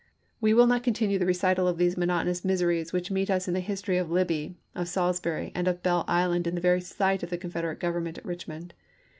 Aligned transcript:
We 0.41 0.55
will 0.55 0.65
not 0.65 0.81
continue 0.81 1.19
the 1.19 1.27
recital 1.27 1.67
of 1.67 1.77
those 1.77 1.93
monot 1.93 2.21
onous 2.25 2.43
miseries 2.43 2.91
which 2.91 3.11
meet 3.11 3.29
us 3.29 3.47
in 3.47 3.53
the 3.53 3.59
history 3.59 3.97
of 3.99 4.09
Libby, 4.09 4.57
of 4.73 4.87
Salisbury, 4.87 5.51
and 5.53 5.67
of 5.67 5.83
Belle 5.83 6.05
Isle 6.07 6.31
in 6.33 6.41
the 6.41 6.59
very 6.59 6.81
sight 6.81 7.21
of 7.21 7.29
the 7.29 7.37
Confederate 7.37 7.79
Government 7.79 8.17
at 8.17 8.23
Eichmond. 8.23 8.71